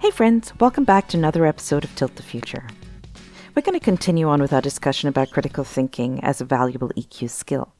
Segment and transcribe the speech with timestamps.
[0.00, 2.66] Hey, friends, welcome back to another episode of Tilt the Future.
[3.54, 7.28] We're going to continue on with our discussion about critical thinking as a valuable EQ
[7.28, 7.74] skill.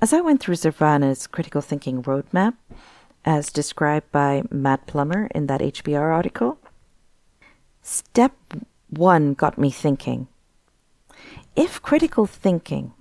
[0.00, 2.54] As I went through Zarvana's critical thinking roadmap,
[3.26, 6.58] as described by Matt Plummer in that HBR article,
[7.82, 8.34] step
[8.88, 10.28] one got me thinking.
[11.54, 12.94] If critical thinking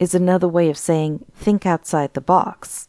[0.00, 2.88] is another way of saying think outside the box,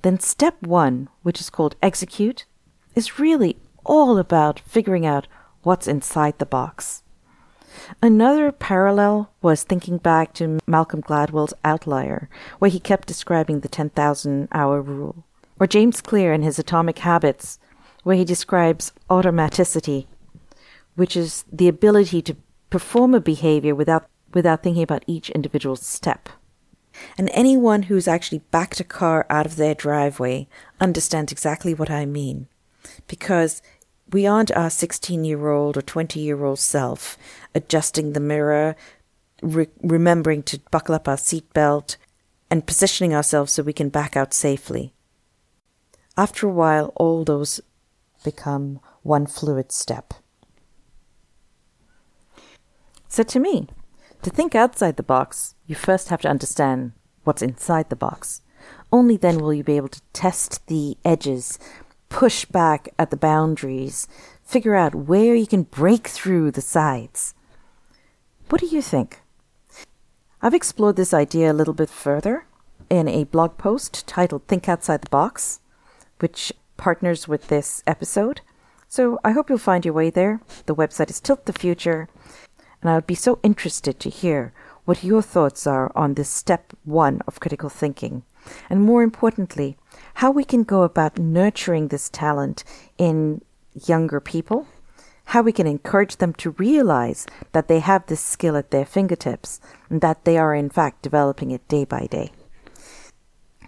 [0.00, 2.46] then step one, which is called execute,
[2.94, 5.26] is really all about figuring out
[5.62, 7.02] what's inside the box.
[8.02, 12.28] Another parallel was thinking back to Malcolm Gladwell's Outlier,
[12.58, 15.24] where he kept describing the 10,000 hour rule,
[15.58, 17.58] or James Clear in his Atomic Habits,
[18.02, 20.06] where he describes automaticity,
[20.94, 22.36] which is the ability to
[22.70, 26.28] perform a behavior without, without thinking about each individual step.
[27.16, 30.46] And anyone who's actually backed a car out of their driveway
[30.80, 32.48] understands exactly what I mean.
[33.06, 33.62] Because
[34.12, 37.16] we aren't our 16 year old or 20 year old self
[37.54, 38.76] adjusting the mirror,
[39.42, 41.96] re- remembering to buckle up our seatbelt,
[42.50, 44.92] and positioning ourselves so we can back out safely.
[46.16, 47.60] After a while, all those
[48.22, 50.14] become one fluid step.
[53.08, 53.68] So, to me,
[54.22, 56.92] to think outside the box, you first have to understand
[57.24, 58.42] what's inside the box.
[58.92, 61.58] Only then will you be able to test the edges,
[62.12, 64.06] push back at the boundaries,
[64.44, 67.34] figure out where you can break through the sides.
[68.50, 69.22] What do you think?
[70.42, 72.44] I've explored this idea a little bit further
[72.90, 75.60] in a blog post titled Think Outside the Box,
[76.20, 78.42] which partners with this episode.
[78.88, 80.42] So I hope you'll find your way there.
[80.66, 82.08] The website is Tilt the Future
[82.82, 84.52] and I would be so interested to hear
[84.84, 88.24] what your thoughts are on this step one of critical thinking,
[88.68, 89.76] and more importantly,
[90.14, 92.64] how we can go about nurturing this talent
[92.98, 93.42] in
[93.86, 94.66] younger people,
[95.26, 99.60] how we can encourage them to realize that they have this skill at their fingertips,
[99.88, 102.30] and that they are in fact developing it day by day.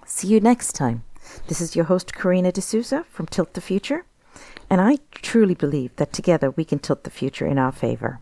[0.05, 1.05] See you next time.
[1.49, 4.05] This is your host, Karina D'Souza from Tilt the Future,
[4.69, 8.21] and I truly believe that together we can tilt the future in our favor.